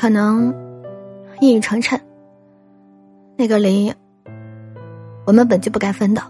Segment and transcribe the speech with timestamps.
[0.00, 0.50] 可能
[1.40, 2.00] 一语成谶。
[3.36, 3.92] 那个梨，
[5.26, 6.22] 我们本就不该分的。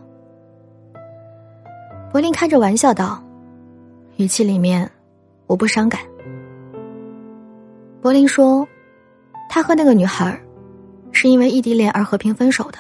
[2.11, 3.23] 柏林开着玩笑道，
[4.17, 4.91] 语气里面
[5.47, 6.01] 我不伤感。
[8.03, 8.67] 柏林说，
[9.49, 10.37] 他和那个女孩
[11.13, 12.79] 是因为异地恋而和平分手的。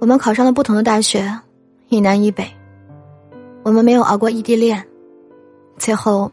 [0.00, 1.26] 我们考上了不同的大学，
[1.88, 2.46] 一南一北，
[3.62, 4.86] 我们没有熬过异地恋，
[5.78, 6.30] 最后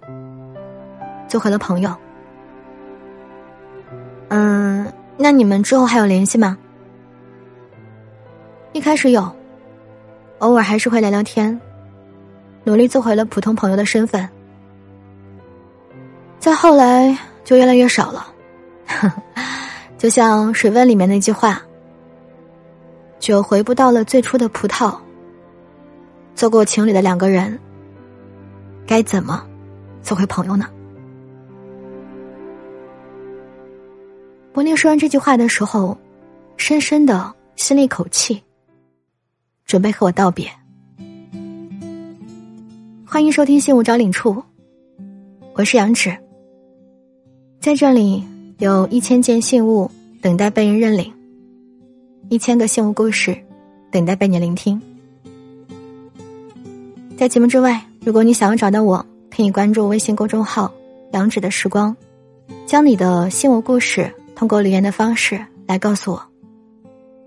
[1.29, 2.02] 做回了朋友。
[4.35, 6.57] 嗯，那你们之后还有联系吗？
[8.71, 9.31] 一开始有，
[10.39, 11.61] 偶尔还是会聊聊天，
[12.63, 14.27] 努力做回了普通朋友的身份。
[16.39, 18.25] 再后来就越来越少了，
[19.99, 21.61] 就像水问里面那句话
[23.19, 24.97] ：“酒回不到了最初的葡萄。”
[26.33, 27.59] 做过情侣的两个人，
[28.87, 29.45] 该怎么
[30.01, 30.65] 做回朋友呢？
[34.53, 35.97] 柏林说完这句话的时候，
[36.57, 38.39] 深深的吸了一口气，
[39.65, 40.47] 准备和我道别。
[43.03, 44.31] 欢迎收听《信物招领处》，
[45.55, 46.15] 我是杨芷，
[47.59, 48.23] 在这里
[48.59, 49.89] 有一千件信物
[50.21, 51.11] 等待被人认领，
[52.29, 53.35] 一千个信物故事
[53.91, 54.79] 等待被你聆听。
[57.17, 59.03] 在节目之外，如果你想要找到我，
[59.35, 60.71] 可以关注微信公众号
[61.11, 61.95] “杨芷的时光”，
[62.67, 64.13] 将你的信物故事。
[64.35, 66.23] 通过留言的方式来告诉我，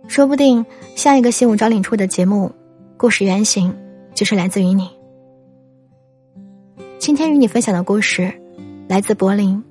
[0.09, 2.53] 说不定下一个新武招领处的节目
[2.97, 3.75] 故事原型
[4.15, 4.91] 就是来自于你。
[6.99, 8.33] 今天与你分享的故事
[8.89, 9.62] 来自柏林。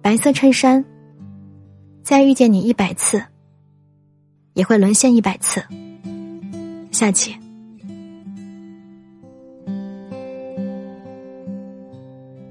[0.00, 0.84] 白色衬衫，
[2.04, 3.20] 再遇见你一百次，
[4.54, 5.64] 也会沦陷一百次。
[6.92, 7.36] 下期。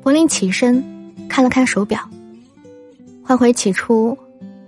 [0.03, 0.83] 柏林起身，
[1.29, 2.09] 看了看手表。
[3.27, 4.15] 换回起初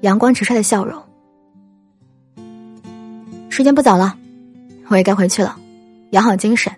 [0.02, 1.00] 阳光直率的笑容。
[3.50, 4.18] 时间不早了，
[4.88, 5.56] 我也该回去了，
[6.10, 6.76] 养好精神，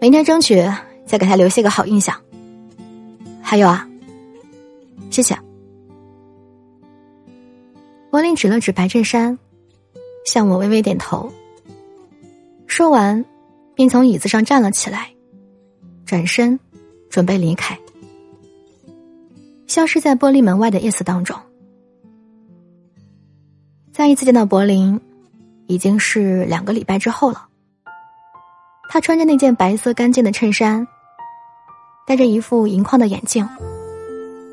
[0.00, 0.64] 明天争取
[1.04, 2.14] 再给他留下个好印象。
[3.42, 3.88] 还有啊，
[5.10, 5.36] 谢谢。
[8.12, 9.36] 柏林指了指白衬衫，
[10.24, 11.32] 向我微微点头。
[12.68, 13.24] 说完，
[13.74, 15.10] 便从椅子上站了起来，
[16.06, 16.60] 转身
[17.10, 17.76] 准备离开。
[19.66, 21.36] 消失在玻璃门外的夜色当中。
[23.92, 25.00] 再一次见到柏林，
[25.66, 27.46] 已经是两个礼拜之后了。
[28.88, 30.86] 他穿着那件白色干净的衬衫，
[32.06, 33.48] 戴着一副银框的眼镜，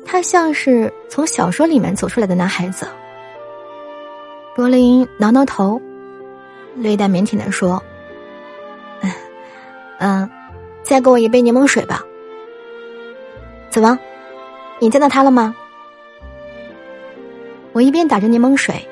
[0.06, 2.86] 他像是从小说里面走出来的男孩子。
[4.54, 5.80] 柏林挠挠头，
[6.76, 7.82] 略带腼腆的说
[9.98, 10.28] ：“嗯，
[10.82, 12.02] 再给我一杯柠檬水吧。”
[13.70, 13.98] 怎么？
[14.82, 15.54] 你见到他了吗？
[17.72, 18.84] 我一边打着柠檬水，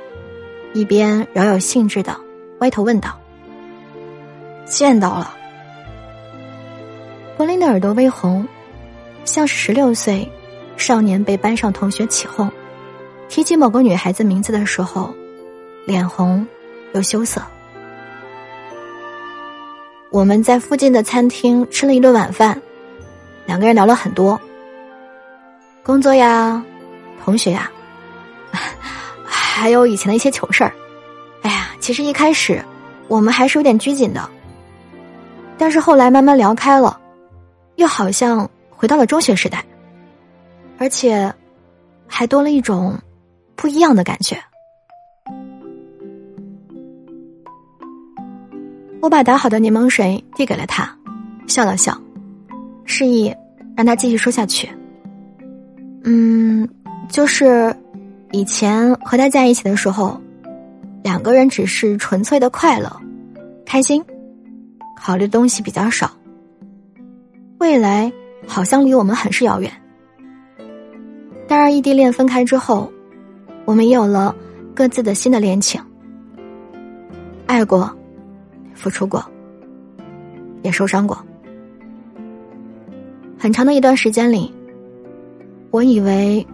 [0.73, 2.17] 一边饶有兴致的
[2.61, 3.19] 歪头问道
[4.65, 5.35] ：“见到了。”
[7.37, 8.47] 柏林的耳朵微红，
[9.25, 10.31] 像是十六岁
[10.77, 12.49] 少年被班上同学起哄，
[13.29, 15.13] 提起某个女孩子名字的时候，
[15.87, 16.47] 脸红
[16.93, 17.43] 又羞涩。
[20.11, 22.63] 我们在附近的餐厅吃了一顿晚饭，
[23.45, 24.41] 两个人聊了很多。
[25.91, 26.65] 工作呀，
[27.25, 27.69] 同学呀，
[29.27, 30.73] 还有以前的一些糗事儿。
[31.43, 32.65] 哎呀，其实一开始
[33.09, 34.31] 我们还是有点拘谨的，
[35.59, 36.97] 但是后来慢慢聊开了，
[37.75, 39.65] 又好像回到了中学时代，
[40.79, 41.35] 而且
[42.07, 42.97] 还多了一种
[43.57, 44.41] 不一样的感觉。
[49.03, 50.97] 我把打好的柠檬水递给了他，
[51.49, 52.01] 笑了笑，
[52.85, 53.35] 示意
[53.77, 54.71] 让他继续说下去。
[56.03, 56.67] 嗯，
[57.11, 57.75] 就是
[58.33, 60.19] 以前和他在一起的时候，
[61.03, 62.91] 两个人只是纯粹的快乐、
[63.67, 64.03] 开心，
[64.97, 66.11] 考虑的东西比较少。
[67.59, 68.11] 未来
[68.47, 69.71] 好像离我们很是遥远。
[71.47, 72.91] 当然异地恋分开之后，
[73.67, 74.35] 我们也有了
[74.75, 75.79] 各自的新的恋情，
[77.47, 77.95] 爱过，
[78.73, 79.23] 付出过，
[80.63, 81.23] 也受伤过。
[83.39, 84.51] 很长的一段时间里。
[85.71, 86.45] 我以为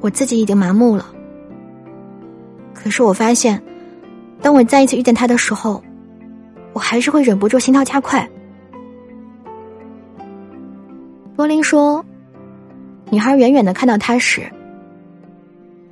[0.00, 1.06] 我自己已经麻木了，
[2.72, 3.60] 可是我发现，
[4.40, 5.82] 当我再一次遇见他的时候，
[6.72, 8.28] 我还是会忍不住心跳加快。
[11.34, 12.04] 柏林说
[13.10, 14.48] ：“女孩远远的看到他时，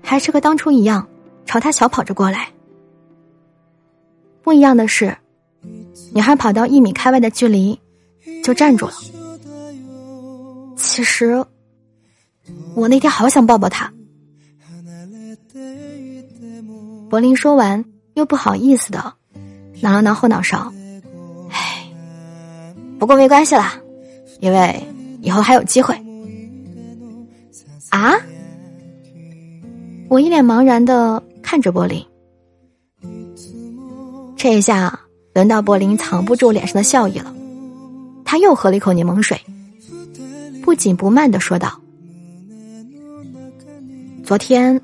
[0.00, 1.08] 还是和当初一样
[1.44, 2.48] 朝他小跑着过来。
[4.40, 5.16] 不一样的是，
[6.14, 7.76] 女孩跑到一米开外的距离
[8.44, 8.92] 就站住了。
[10.76, 11.44] 其实。”
[12.74, 13.92] 我那天好想抱抱他。
[17.10, 17.84] 柏林说完，
[18.14, 19.12] 又不好意思的
[19.80, 20.72] 挠了挠后脑勺。
[21.50, 21.92] 唉，
[22.98, 23.74] 不过没关系啦，
[24.40, 24.82] 因为
[25.20, 25.94] 以后还有机会。
[27.90, 28.14] 啊！
[30.08, 32.02] 我一脸茫然的看着柏林。
[34.36, 34.98] 这一下
[35.34, 37.34] 轮到柏林藏不住脸上的笑意了，
[38.24, 39.38] 他又喝了一口柠檬水，
[40.62, 41.78] 不紧不慢的说道
[44.32, 44.80] ：“昨天，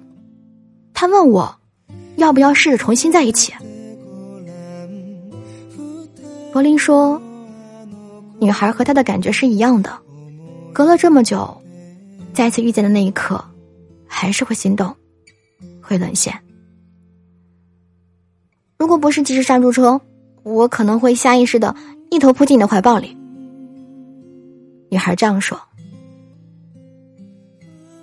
[0.93, 1.57] 他问我。”
[2.17, 3.51] 要不要试着重新在一起？
[6.53, 7.19] 柏林说
[8.39, 9.99] ：“女孩和他的感觉是一样的，
[10.71, 11.59] 隔了这么久，
[12.35, 13.43] 再次遇见的那一刻，
[14.07, 14.95] 还是会心动，
[15.81, 16.39] 会沦陷。
[18.77, 19.99] 如果不是及时刹住车，
[20.43, 21.75] 我可能会下意识的
[22.11, 23.17] 一头扑进你的怀抱里。”
[24.93, 25.59] 女孩这样说。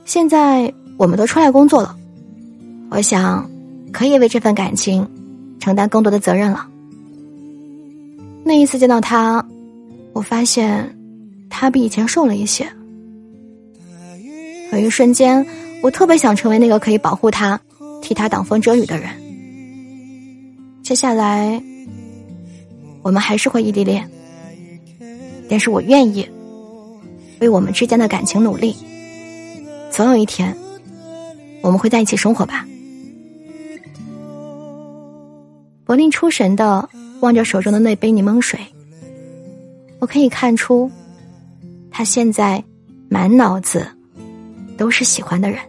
[0.05, 1.95] 现在我们都出来工作了，
[2.89, 3.49] 我想。
[3.91, 5.07] 可以为这份感情
[5.57, 6.67] 承担更多的责任了。
[8.43, 9.47] 那一次见到他，
[10.11, 10.93] 我发现
[11.49, 12.67] 他比以前瘦了一些。
[14.73, 15.47] 有一瞬间，
[15.81, 17.57] 我特别想成为那个可以保护他、
[18.01, 19.09] 替他挡风遮雨的人。
[20.83, 21.63] 接下来，
[23.01, 24.09] 我们还是会异地恋，
[25.47, 26.27] 但是我愿意
[27.39, 28.75] 为我们之间的感情努力。
[29.89, 30.53] 总有一天，
[31.65, 32.63] 我们会在一起生活吧。
[35.83, 36.87] 柏林出神的
[37.21, 38.59] 望着手中的那杯柠檬水，
[39.97, 40.91] 我可以看出，
[41.89, 42.63] 他现在
[43.09, 43.87] 满脑子
[44.77, 45.59] 都是喜欢的人。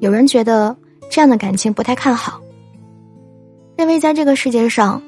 [0.00, 0.76] 有人觉得
[1.08, 2.40] 这样的感情不太看好，
[3.76, 5.00] 认为在这个世界上，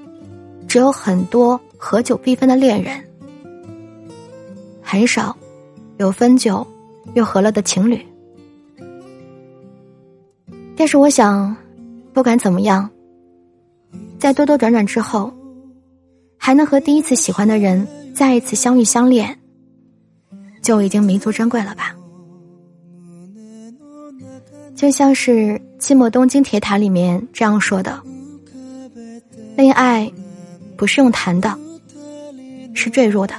[0.69, 3.08] 只有很多合久必分的恋人，
[4.91, 5.37] 很少
[5.99, 6.67] 有分久。
[7.15, 7.99] 又合了的情侣，
[10.77, 11.57] 但是我想，
[12.13, 12.89] 不管怎么样，
[14.19, 15.33] 在兜兜转转之后，
[16.37, 19.39] 还能和第一次喜欢的人再一次相遇相恋，
[20.61, 21.97] 就已经弥足珍贵了吧？
[24.77, 25.31] 就像是
[25.81, 28.03] 《寂寞东京铁塔》里面这样说的
[29.57, 30.13] ：“恋爱
[30.77, 31.59] 不是用谈的，
[32.75, 33.35] 是坠入的。”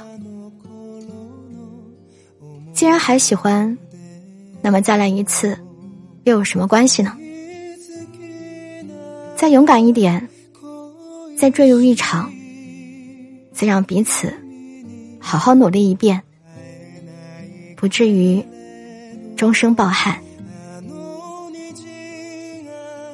[2.80, 3.76] 既然还喜欢，
[4.62, 5.54] 那么再来一次，
[6.24, 7.14] 又有什么关系呢？
[9.36, 10.26] 再勇敢一点，
[11.36, 12.32] 再坠入一场，
[13.52, 14.32] 再让彼此
[15.18, 16.22] 好好努力一遍，
[17.76, 18.42] 不至于
[19.36, 20.18] 终生抱憾。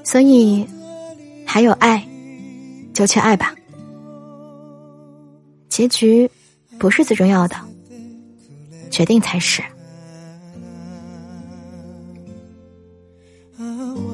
[0.04, 0.64] 所以，
[1.44, 2.06] 还有爱，
[2.94, 3.52] 就去爱吧。
[5.68, 6.30] 结局
[6.78, 7.56] 不是最重要的。
[8.96, 9.60] 决定才是。
[13.58, 14.06] 啊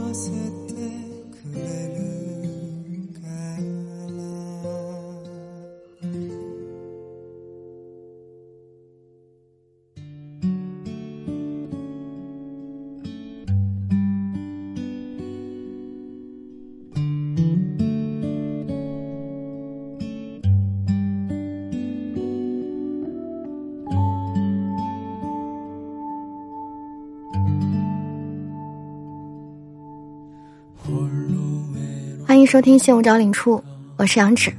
[32.52, 33.56] 收听《信物找领处》，
[33.96, 34.52] 我是杨芷。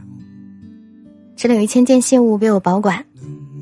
[1.35, 3.05] 这里有一千件信物被我保管，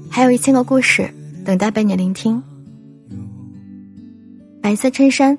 [0.09, 2.41] 还有一千个故事等待被你聆听。
[4.61, 5.37] 白色衬衫，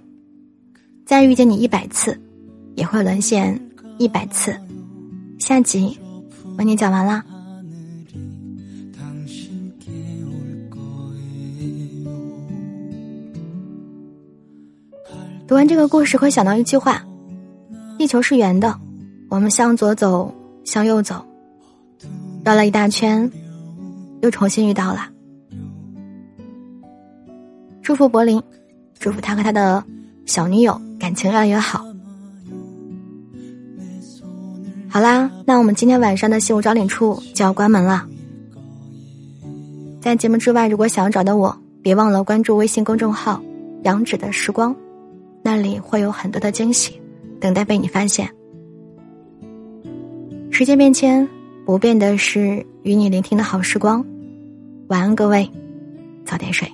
[1.07, 2.21] 再遇见你一百次，
[2.75, 3.59] 也会沦陷
[3.97, 4.55] 一百次。
[5.39, 5.99] 下集
[6.59, 7.25] 为你讲完啦。
[15.49, 17.03] 读完这个故事，会想到一句话。
[18.03, 18.77] 地球是圆的，
[19.29, 21.25] 我们向左走，向右走，
[22.45, 23.31] 绕了一大圈，
[24.23, 25.09] 又重新遇到了。
[27.81, 28.43] 祝福柏林，
[28.99, 29.85] 祝福他和他的
[30.27, 31.87] 小女友感情越来越好。
[34.89, 38.05] 好啦，那我们今天晚上的西湖招领处就要关门了。
[40.01, 43.41] 在节目之外，如果想要找到我，别忘了关注微信公众号
[43.85, 44.75] “杨芷的时光”，
[45.41, 47.01] 那里会有很多的惊喜。
[47.43, 48.33] 等待被你发现。
[50.53, 51.29] 时间变迁，
[51.67, 54.05] 不变的是与你聆听的好时光。
[54.87, 55.51] 晚安，各位，
[56.25, 56.71] 早点睡。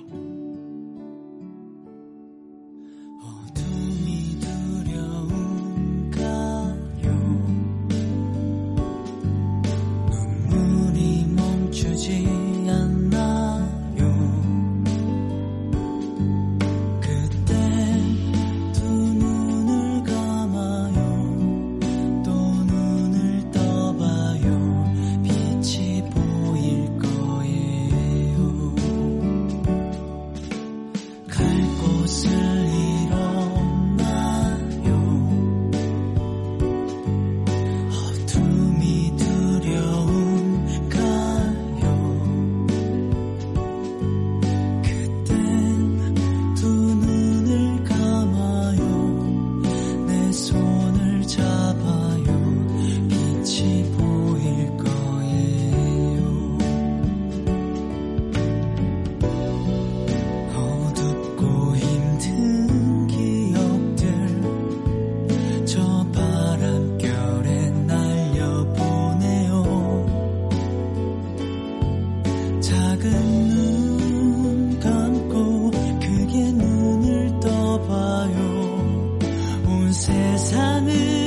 [79.99, 81.18] 세상을